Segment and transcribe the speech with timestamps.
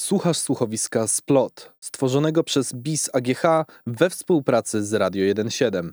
[0.00, 3.42] Słuchasz słuchowiska Splot, stworzonego przez BIS AGH
[3.86, 5.90] we współpracy z Radio 1.7.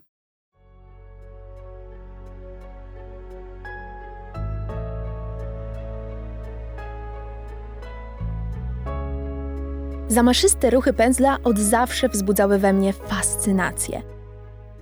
[10.07, 14.01] Zamaszyste ruchy pędzla od zawsze wzbudzały we mnie fascynację.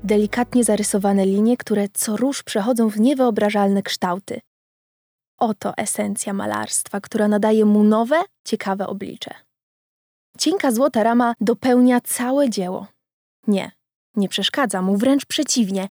[0.04, 4.42] Delikatnie zarysowane linie, które co róż przechodzą w niewyobrażalne kształty.
[5.44, 9.34] Oto esencja malarstwa, która nadaje mu nowe, ciekawe oblicze.
[10.38, 12.88] Cienka złota rama dopełnia całe dzieło.
[13.48, 13.72] Nie,
[14.16, 15.88] nie przeszkadza mu, wręcz przeciwnie.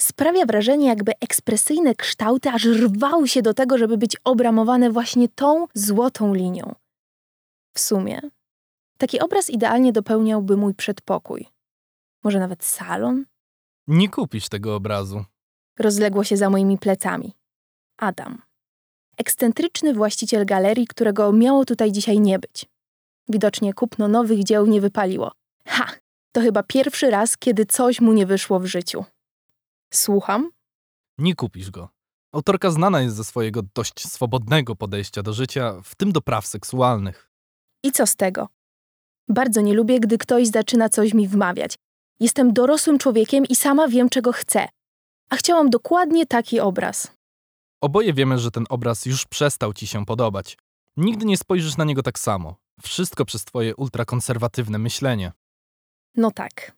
[0.00, 5.66] Sprawia wrażenie, jakby ekspresyjne kształty aż rwały się do tego, żeby być obramowane właśnie tą
[5.74, 6.74] złotą linią.
[7.74, 8.20] W sumie,
[8.98, 11.48] taki obraz idealnie dopełniałby mój przedpokój.
[12.22, 13.24] Może nawet salon?
[13.86, 15.24] Nie kupisz tego obrazu.
[15.78, 17.32] Rozległo się za moimi plecami.
[17.98, 18.42] Adam.
[19.16, 22.66] Ekscentryczny właściciel galerii, którego miało tutaj dzisiaj nie być.
[23.28, 25.32] Widocznie kupno nowych dzieł nie wypaliło.
[25.68, 25.86] Ha!
[26.32, 29.04] To chyba pierwszy raz, kiedy coś mu nie wyszło w życiu.
[29.94, 30.50] Słucham?
[31.18, 31.88] Nie kupisz go.
[32.32, 37.30] Autorka znana jest ze swojego dość swobodnego podejścia do życia, w tym do praw seksualnych.
[37.82, 38.48] I co z tego?
[39.28, 41.76] Bardzo nie lubię, gdy ktoś zaczyna coś mi wmawiać.
[42.20, 44.68] Jestem dorosłym człowiekiem i sama wiem, czego chcę.
[45.30, 47.12] A chciałam dokładnie taki obraz.
[47.84, 50.58] Oboje wiemy, że ten obraz już przestał ci się podobać.
[50.96, 52.56] Nigdy nie spojrzysz na niego tak samo.
[52.82, 55.32] Wszystko przez twoje ultrakonserwatywne myślenie.
[56.14, 56.72] No tak.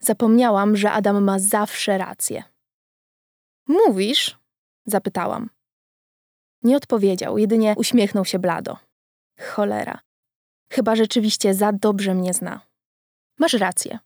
[0.00, 2.44] Zapomniałam, że Adam ma zawsze rację.
[3.68, 4.38] Mówisz?
[4.86, 5.50] zapytałam.
[6.62, 8.76] Nie odpowiedział, jedynie uśmiechnął się blado.
[9.40, 10.00] Cholera.
[10.72, 12.60] Chyba rzeczywiście za dobrze mnie zna.
[13.38, 13.98] Masz rację.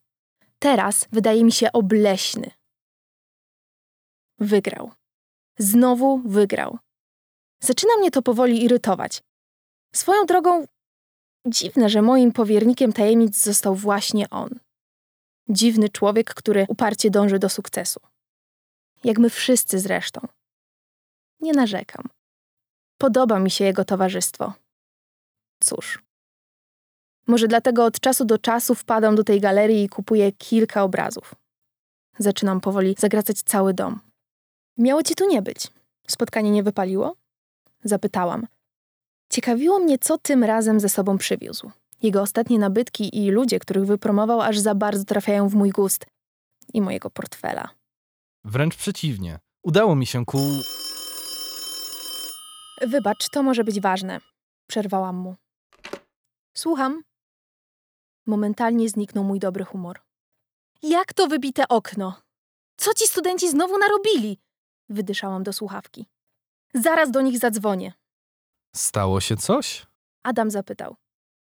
[0.59, 2.51] Teraz wydaje mi się obleśny.
[4.39, 5.00] Wygrał.
[5.61, 6.77] Znowu wygrał.
[7.59, 9.23] Zaczyna mnie to powoli irytować.
[9.95, 10.65] Swoją drogą,
[11.47, 14.49] dziwne, że moim powiernikiem tajemnic został właśnie on.
[15.49, 17.99] Dziwny człowiek, który uparcie dąży do sukcesu.
[19.03, 20.27] Jak my wszyscy zresztą.
[21.39, 22.05] Nie narzekam.
[22.97, 24.53] Podoba mi się jego towarzystwo.
[25.63, 26.03] Cóż.
[27.27, 31.35] Może dlatego od czasu do czasu wpadam do tej galerii i kupuję kilka obrazów.
[32.19, 34.10] Zaczynam powoli zagracać cały dom.
[34.77, 35.67] Miało ci tu nie być.
[36.07, 37.15] Spotkanie nie wypaliło?
[37.83, 38.47] Zapytałam.
[39.29, 41.71] Ciekawiło mnie, co tym razem ze sobą przywiózł.
[42.03, 46.05] Jego ostatnie nabytki i ludzie, których wypromował, aż za bardzo trafiają w mój gust
[46.73, 47.69] i mojego portfela.
[48.43, 49.39] Wręcz przeciwnie.
[49.63, 50.37] Udało mi się ku.
[52.81, 54.19] Wybacz, to może być ważne.
[54.67, 55.35] Przerwałam mu.
[56.57, 57.03] Słucham.
[58.25, 59.99] Momentalnie zniknął mój dobry humor.
[60.83, 62.21] Jak to wybite okno?
[62.77, 64.37] Co ci studenci znowu narobili?
[64.91, 66.05] Wydyszałam do słuchawki.
[66.73, 67.93] Zaraz do nich zadzwonię.
[68.75, 69.85] Stało się coś?
[70.23, 70.95] Adam zapytał.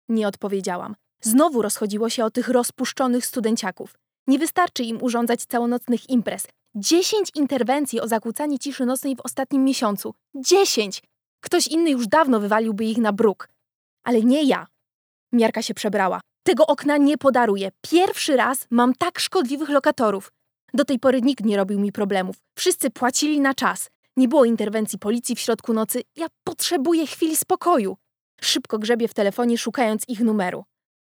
[0.10, 0.96] Nie odpowiedziałam.
[1.22, 3.94] Znowu rozchodziło się o tych rozpuszczonych studenciaków.
[4.28, 6.48] Nie wystarczy im urządzać całonocnych imprez.
[6.76, 10.14] Dziesięć interwencji o zakłócanie ciszy nocnej w ostatnim miesiącu.
[10.36, 11.04] Dziesięć!
[11.44, 13.50] Ktoś inny już dawno wywaliłby ich na bruk.
[14.04, 14.68] Ale nie ja.
[15.32, 16.22] Miarka się przebrała.
[16.44, 17.72] Tego okna nie podaruję.
[17.82, 20.32] Pierwszy raz mam tak szkodliwych lokatorów.
[20.74, 22.36] Do tej pory nikt nie robił mi problemów.
[22.56, 23.90] Wszyscy płacili na czas.
[24.18, 26.02] Nie było interwencji policji w środku nocy.
[26.16, 27.98] Ja potrzebuję chwili spokoju.
[28.42, 30.64] Szybko grzebię w telefonie, szukając ich numeru.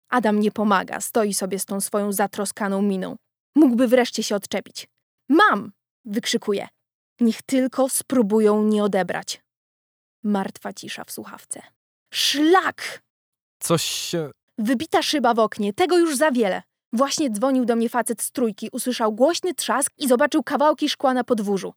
[0.09, 3.17] Adam nie pomaga, stoi sobie z tą swoją zatroskaną miną.
[3.55, 4.89] Mógłby wreszcie się odczepić.
[5.29, 5.73] Mam!
[6.05, 6.69] wykrzykuje.
[7.21, 9.43] Niech tylko spróbują nie odebrać.
[10.25, 11.63] Martwa cisza w słuchawce.
[12.15, 13.03] Szlak!
[13.61, 14.31] Coś się.
[14.59, 16.63] Wybita szyba w oknie, tego już za wiele.
[16.93, 21.25] Właśnie dzwonił do mnie facet z trójki, usłyszał głośny trzask i zobaczył kawałki szkła na
[21.25, 21.75] podwórzu.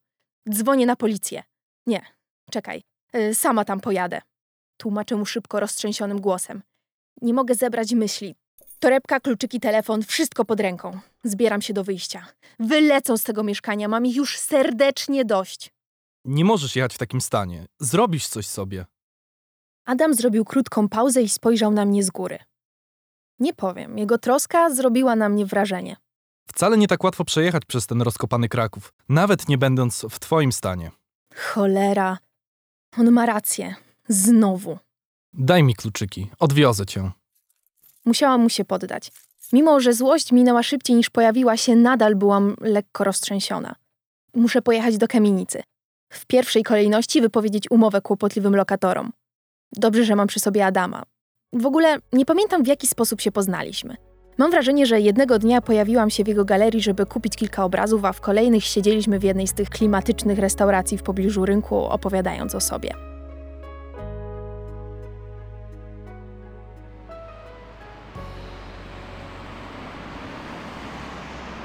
[0.49, 1.43] Dzwonię na policję.
[1.87, 2.01] Nie,
[2.51, 2.83] czekaj,
[3.15, 4.21] y, sama tam pojadę.
[4.77, 6.61] Tłumaczę mu szybko roztrzęsionym głosem.
[7.21, 8.35] Nie mogę zebrać myśli.
[8.79, 10.99] Torebka, kluczyki, telefon, wszystko pod ręką.
[11.23, 12.27] Zbieram się do wyjścia.
[12.59, 15.71] Wylecą z tego mieszkania, mam ich już serdecznie dość.
[16.25, 17.65] Nie możesz jechać w takim stanie.
[17.79, 18.85] Zrobisz coś sobie.
[19.85, 22.39] Adam zrobił krótką pauzę i spojrzał na mnie z góry.
[23.39, 25.95] Nie powiem, jego troska zrobiła na mnie wrażenie.
[26.47, 30.91] Wcale nie tak łatwo przejechać przez ten rozkopany Kraków, nawet nie będąc w twoim stanie.
[31.35, 32.17] Cholera.
[32.97, 33.75] On ma rację.
[34.07, 34.77] Znowu.
[35.33, 37.11] Daj mi kluczyki, odwiozę cię.
[38.05, 39.11] Musiałam mu się poddać.
[39.53, 43.75] Mimo, że złość minęła szybciej niż pojawiła się, nadal byłam lekko roztrzęsiona.
[44.35, 45.63] Muszę pojechać do kamienicy.
[46.09, 49.11] W pierwszej kolejności wypowiedzieć umowę kłopotliwym lokatorom.
[49.71, 51.03] Dobrze, że mam przy sobie Adama.
[51.55, 53.95] W ogóle nie pamiętam, w jaki sposób się poznaliśmy.
[54.37, 58.13] Mam wrażenie, że jednego dnia pojawiłam się w jego galerii, żeby kupić kilka obrazów, a
[58.13, 62.93] w kolejnych siedzieliśmy w jednej z tych klimatycznych restauracji w pobliżu rynku, opowiadając o sobie.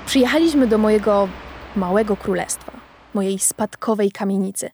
[0.06, 1.28] Przyjechaliśmy do mojego
[1.76, 2.72] małego królestwa,
[3.14, 4.70] mojej spadkowej kamienicy.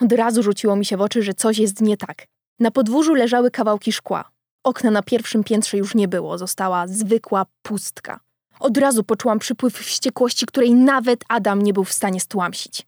[0.00, 2.35] Od razu rzuciło mi się w oczy, że coś jest nie tak.
[2.58, 4.30] Na podwórzu leżały kawałki szkła.
[4.64, 8.20] Okna na pierwszym piętrze już nie było, została zwykła pustka.
[8.60, 12.86] Od razu poczułam przypływ wściekłości, której nawet Adam nie był w stanie stłamsić.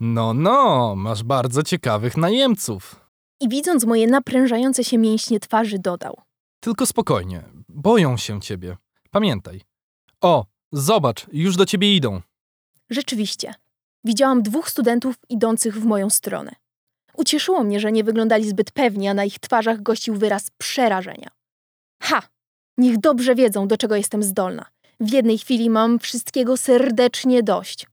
[0.00, 3.00] No, no, masz bardzo ciekawych najemców.
[3.40, 6.20] I widząc moje naprężające się mięśnie twarzy, dodał:
[6.60, 8.76] Tylko spokojnie, boją się ciebie.
[9.10, 9.60] Pamiętaj.
[10.20, 12.20] O, zobacz, już do ciebie idą.
[12.90, 13.54] Rzeczywiście,
[14.04, 16.52] widziałam dwóch studentów idących w moją stronę.
[17.16, 21.28] Ucieszyło mnie, że nie wyglądali zbyt pewnie, a na ich twarzach gościł wyraz przerażenia.
[22.02, 22.22] Ha!
[22.78, 24.66] Niech dobrze wiedzą, do czego jestem zdolna.
[25.00, 27.86] W jednej chwili mam wszystkiego serdecznie dość.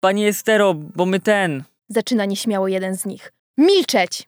[0.00, 1.64] Panie Estero, bo my ten.
[1.88, 3.32] Zaczyna nieśmiało jeden z nich.
[3.58, 4.26] Milczeć!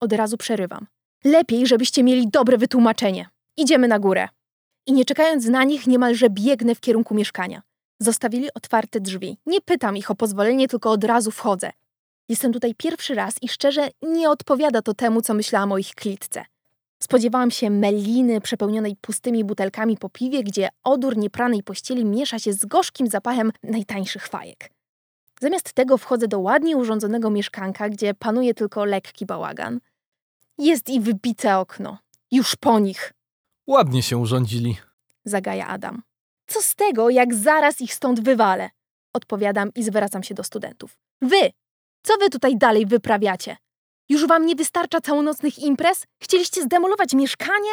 [0.00, 0.86] Od razu przerywam.
[1.24, 3.28] Lepiej, żebyście mieli dobre wytłumaczenie.
[3.56, 4.28] Idziemy na górę.
[4.86, 7.62] I nie czekając na nich, niemalże biegnę w kierunku mieszkania.
[8.00, 9.36] Zostawili otwarte drzwi.
[9.46, 11.72] Nie pytam ich o pozwolenie, tylko od razu wchodzę.
[12.28, 16.44] Jestem tutaj pierwszy raz i szczerze nie odpowiada to temu, co myślałam o ich klitce.
[17.02, 22.64] Spodziewałam się meliny przepełnionej pustymi butelkami po piwie, gdzie odór niepranej pościeli miesza się z
[22.66, 24.70] gorzkim zapachem najtańszych fajek.
[25.40, 29.80] Zamiast tego wchodzę do ładnie urządzonego mieszkanka, gdzie panuje tylko lekki bałagan.
[30.58, 31.98] Jest i wybite okno.
[32.30, 33.12] Już po nich,
[33.66, 34.76] Ładnie się urządzili.
[35.24, 36.02] zagaja Adam.
[36.46, 38.70] Co z tego, jak zaraz ich stąd wywalę?
[39.12, 40.98] Odpowiadam i zwracam się do studentów.
[41.22, 41.50] Wy!
[42.06, 43.56] Co wy tutaj dalej wyprawiacie?
[44.08, 46.04] Już wam nie wystarcza całonocnych imprez?
[46.22, 47.70] Chcieliście zdemolować mieszkanie?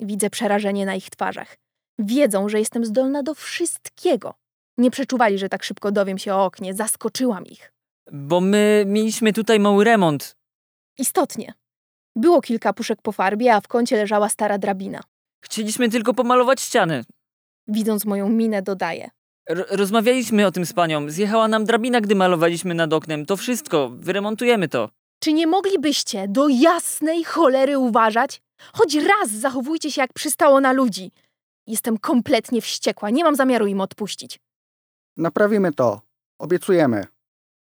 [0.00, 1.56] Widzę przerażenie na ich twarzach.
[1.98, 4.34] Wiedzą, że jestem zdolna do wszystkiego.
[4.78, 6.74] Nie przeczuwali, że tak szybko dowiem się o oknie.
[6.74, 7.72] Zaskoczyłam ich.
[8.12, 10.36] Bo my mieliśmy tutaj mały remont.
[10.98, 11.54] Istotnie.
[12.16, 15.00] Było kilka puszek po farbie, a w kącie leżała stara drabina.
[15.44, 17.04] Chcieliśmy tylko pomalować ściany.
[17.66, 19.10] Widząc moją minę, dodaje.
[19.48, 21.10] Rozmawialiśmy o tym z panią.
[21.10, 23.26] Zjechała nam drabina, gdy malowaliśmy nad oknem.
[23.26, 23.90] To wszystko.
[23.94, 24.90] Wyremontujemy to.
[25.20, 28.42] Czy nie moglibyście do jasnej cholery uważać?
[28.72, 31.10] Choć raz zachowujcie się jak przystało na ludzi.
[31.66, 34.40] Jestem kompletnie wściekła, nie mam zamiaru im odpuścić.
[35.16, 36.00] Naprawimy to.
[36.38, 37.04] Obiecujemy.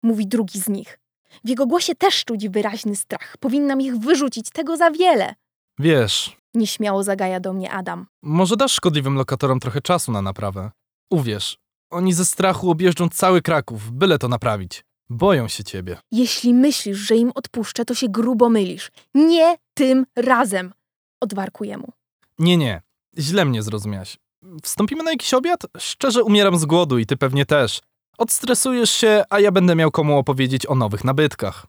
[0.02, 0.98] Mówi drugi z nich.
[1.44, 3.36] W jego głosie też czuć wyraźny strach.
[3.40, 5.34] Powinnam ich wyrzucić, tego za wiele.
[5.78, 8.06] Wiesz, Nieśmiało zagaja do mnie Adam.
[8.22, 10.70] może dasz szkodliwym lokatorom trochę czasu na naprawę.
[11.10, 11.58] Uwierz,
[11.90, 14.84] oni ze strachu objeżdżą cały Kraków, byle to naprawić.
[15.10, 15.96] Boją się ciebie.
[16.10, 18.90] Jeśli myślisz, że im odpuszczę, to się grubo mylisz.
[19.14, 20.72] Nie tym razem.
[21.20, 21.92] Odwarkuję mu.
[22.38, 22.82] Nie, nie,
[23.18, 24.18] źle mnie zrozumiałaś.
[24.62, 25.62] Wstąpimy na jakiś obiad?
[25.78, 27.80] Szczerze umieram z głodu i ty pewnie też.
[28.18, 31.66] Odstresujesz się, a ja będę miał komu opowiedzieć o nowych nabytkach.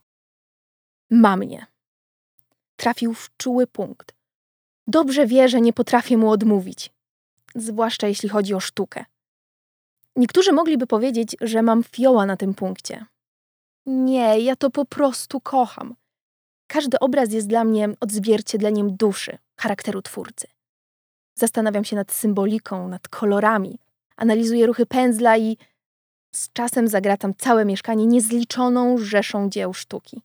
[1.10, 1.66] Ma mnie.
[2.76, 4.14] Trafił w czuły punkt.
[4.86, 6.90] Dobrze wie, że nie potrafię mu odmówić,
[7.54, 9.04] zwłaszcza jeśli chodzi o sztukę.
[10.16, 13.06] Niektórzy mogliby powiedzieć, że mam fioła na tym punkcie.
[13.86, 15.94] Nie, ja to po prostu kocham.
[16.66, 20.46] Każdy obraz jest dla mnie odzwierciedleniem duszy, charakteru twórcy.
[21.34, 23.78] Zastanawiam się nad symboliką, nad kolorami,
[24.16, 25.56] analizuję ruchy pędzla i
[26.34, 30.22] z czasem zagratam całe mieszkanie niezliczoną rzeszą dzieł sztuki.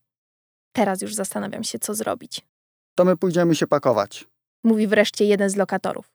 [0.71, 2.41] Teraz już zastanawiam się, co zrobić.
[2.95, 4.25] To my pójdziemy się pakować.
[4.63, 6.13] Mówi wreszcie jeden z lokatorów.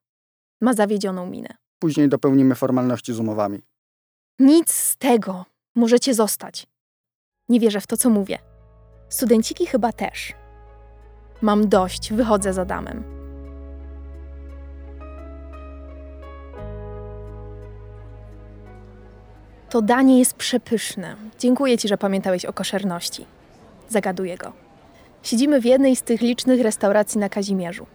[0.61, 1.60] Ma zawiedzioną minę.
[1.81, 3.61] Później dopełnimy formalności z umowami.
[4.39, 5.45] Nic z tego.
[5.75, 6.67] Możecie zostać.
[7.49, 8.39] Nie wierzę w to, co mówię.
[9.09, 10.33] Studenciki chyba też.
[11.43, 13.05] Mam dość, wychodzę za damem.
[19.71, 21.17] To danie jest przepyszne.
[21.39, 23.27] Dziękuję ci, że pamiętałeś o koszerności.
[23.89, 24.53] Zagaduję go.
[25.23, 27.87] Siedzimy w jednej z tych licznych restauracji na Kazimierzu.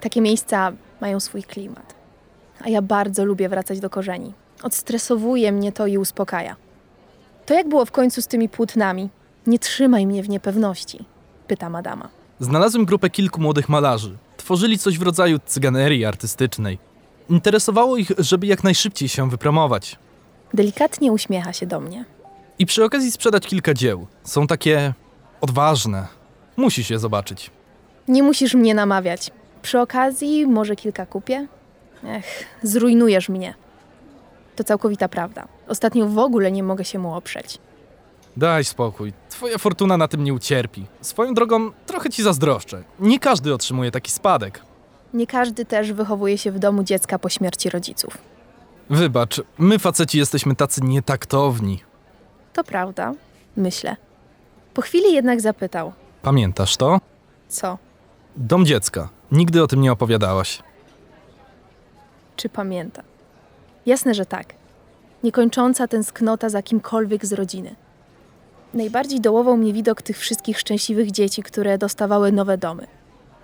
[0.00, 2.01] Takie miejsca mają swój klimat.
[2.64, 4.34] A ja bardzo lubię wracać do korzeni.
[4.62, 6.56] Odstresowuje mnie to i uspokaja.
[7.46, 9.08] To jak było w końcu z tymi płótnami?
[9.46, 11.04] Nie trzymaj mnie w niepewności,
[11.46, 12.08] pyta madama.
[12.40, 14.16] Znalazłem grupę kilku młodych malarzy.
[14.36, 16.78] Tworzyli coś w rodzaju cyganerii artystycznej.
[17.30, 19.98] Interesowało ich, żeby jak najszybciej się wypromować.
[20.54, 22.04] Delikatnie uśmiecha się do mnie.
[22.58, 24.06] I przy okazji sprzedać kilka dzieł.
[24.24, 24.94] Są takie
[25.40, 26.06] odważne.
[26.56, 27.50] Musisz je zobaczyć.
[28.08, 29.30] Nie musisz mnie namawiać.
[29.62, 31.46] Przy okazji może kilka kupię?
[32.04, 33.54] Ech, zrujnujesz mnie.
[34.56, 35.48] To całkowita prawda.
[35.68, 37.58] Ostatnio w ogóle nie mogę się mu oprzeć.
[38.36, 39.12] Daj spokój.
[39.28, 40.86] Twoja fortuna na tym nie ucierpi.
[41.00, 42.82] Swoją drogą, trochę ci zazdroszczę.
[43.00, 44.62] Nie każdy otrzymuje taki spadek.
[45.14, 48.18] Nie każdy też wychowuje się w domu dziecka po śmierci rodziców.
[48.90, 51.80] Wybacz, my faceci jesteśmy tacy nietaktowni.
[52.52, 53.14] To prawda,
[53.56, 53.96] myślę.
[54.74, 55.92] Po chwili jednak zapytał:
[56.22, 56.98] Pamiętasz to?
[57.48, 57.78] Co?
[58.36, 59.08] Dom dziecka.
[59.32, 60.62] Nigdy o tym nie opowiadałaś.
[62.42, 63.02] Czy pamięta?
[63.86, 64.54] Jasne, że tak.
[65.22, 67.74] Niekończąca tęsknota za kimkolwiek z rodziny.
[68.74, 72.86] Najbardziej dołował mnie widok tych wszystkich szczęśliwych dzieci, które dostawały nowe domy.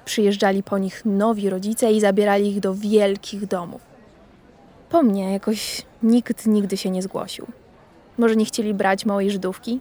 [0.04, 3.80] Przyjeżdżali po nich nowi rodzice i zabierali ich do wielkich domów.
[4.90, 7.46] Po mnie jakoś nikt nigdy się nie zgłosił.
[8.18, 9.80] Może nie chcieli brać małej Żydówki?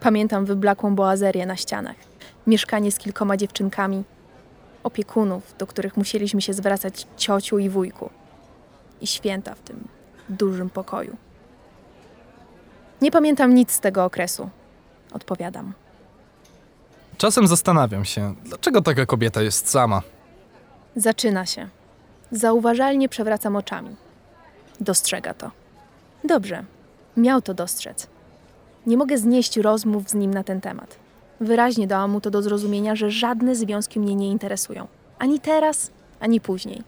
[0.00, 1.96] Pamiętam wyblakłą boazerię na ścianach,
[2.46, 4.04] mieszkanie z kilkoma dziewczynkami,
[4.84, 8.10] opiekunów, do których musieliśmy się zwracać ciociu i wujku,
[9.00, 9.88] i święta w tym
[10.28, 11.16] dużym pokoju.
[13.02, 14.50] Nie pamiętam nic z tego okresu,
[15.12, 15.72] odpowiadam.
[17.18, 20.02] Czasem zastanawiam się, dlaczego taka kobieta jest sama.
[20.96, 21.68] Zaczyna się.
[22.30, 23.96] Zauważalnie przewracam oczami.
[24.80, 25.50] Dostrzega to.
[26.24, 26.64] Dobrze,
[27.16, 28.06] miał to dostrzec.
[28.86, 31.03] Nie mogę znieść rozmów z nim na ten temat.
[31.40, 34.86] Wyraźnie dałam mu to do zrozumienia, że żadne związki mnie nie interesują.
[35.18, 36.82] Ani teraz, ani później.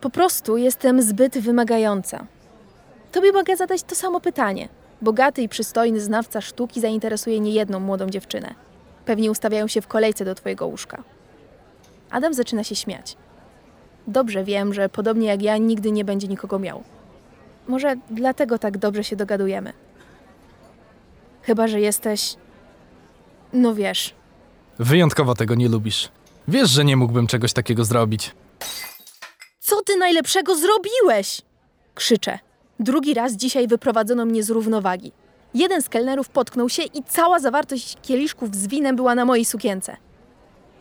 [0.00, 2.26] Po prostu jestem zbyt wymagająca.
[3.12, 4.68] Tobie mogę zadać to samo pytanie.
[5.02, 8.54] Bogaty i przystojny znawca sztuki zainteresuje niejedną młodą dziewczynę.
[9.04, 11.02] Pewnie ustawiają się w kolejce do twojego łóżka.
[12.10, 13.16] Adam zaczyna się śmiać.
[14.06, 16.82] Dobrze wiem, że podobnie jak ja nigdy nie będzie nikogo miał.
[17.68, 19.72] Może dlatego tak dobrze się dogadujemy.
[21.42, 22.36] Chyba, że jesteś.
[23.52, 24.14] No wiesz,
[24.78, 26.08] Wyjątkowo tego nie lubisz.
[26.48, 28.34] Wiesz, że nie mógłbym czegoś takiego zrobić.
[29.60, 31.42] co ty najlepszego zrobiłeś?
[31.94, 32.38] Krzyczę.
[32.80, 35.12] Drugi raz dzisiaj wyprowadzono mnie z równowagi.
[35.54, 39.96] Jeden z kelnerów potknął się i cała zawartość kieliszków z winem była na mojej sukience.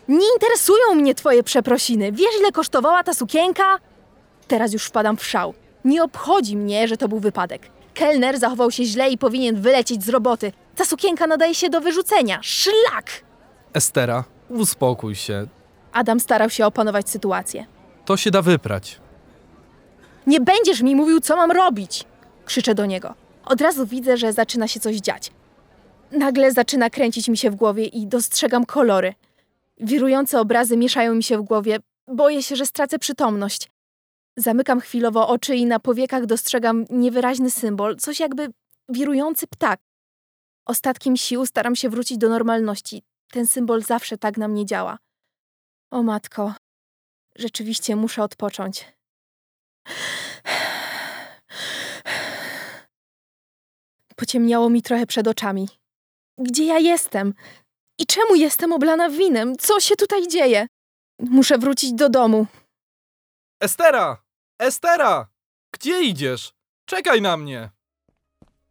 [0.08, 2.12] Nie interesują mnie twoje przeprosiny.
[2.12, 3.80] Wiesz, ile kosztowała ta sukienka?
[4.48, 5.54] Teraz już wpadam w szał.
[5.86, 7.70] Nie obchodzi mnie, że to był wypadek.
[7.98, 10.52] Kelner zachował się źle i powinien wylecieć z roboty.
[10.76, 12.40] Ta sukienka nadaje się do wyrzucenia.
[12.42, 13.12] Szlak!
[13.74, 15.48] Estera, uspokój się.
[15.94, 17.66] Adam starał się opanować sytuację.
[18.06, 19.00] To się da wyprać.
[20.28, 22.06] Nie będziesz mi mówił, co mam robić!
[22.46, 23.14] Krzyczę do niego.
[23.46, 25.32] Od razu widzę, że zaczyna się coś dziać.
[26.12, 29.14] Nagle zaczyna kręcić mi się w głowie i dostrzegam kolory.
[29.80, 31.78] Wirujące obrazy mieszają mi się w głowie.
[32.08, 33.70] Boję się, że stracę przytomność.
[34.38, 38.54] Zamykam chwilowo oczy i na powiekach dostrzegam niewyraźny symbol, coś jakby
[38.90, 39.80] wirujący ptak.
[40.66, 43.04] Ostatkiem sił staram się wrócić do normalności.
[43.32, 44.98] Ten symbol zawsze tak na mnie działa.
[45.92, 46.54] O matko,
[47.36, 48.86] rzeczywiście muszę odpocząć.
[54.16, 55.70] Pociemniało mi trochę przed oczami.
[56.38, 57.34] Gdzie ja jestem?
[58.00, 59.56] I czemu jestem oblana winem?
[59.58, 60.68] Co się tutaj dzieje?
[61.20, 62.46] Muszę wrócić do domu.
[63.62, 64.27] Estera!
[64.60, 65.28] Estera!
[65.74, 66.54] Gdzie idziesz?
[66.86, 67.70] Czekaj na mnie!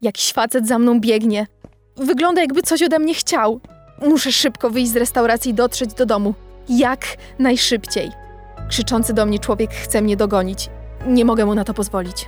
[0.01, 1.47] Jakiś facet za mną biegnie.
[1.97, 3.61] Wygląda jakby coś ode mnie chciał.
[4.03, 6.35] Muszę szybko wyjść z restauracji i dotrzeć do domu.
[6.69, 7.07] Jak
[7.39, 8.11] najszybciej.
[8.69, 10.71] Krzyczący do mnie człowiek chce mnie dogonić.
[11.07, 12.27] Nie mogę mu na to pozwolić.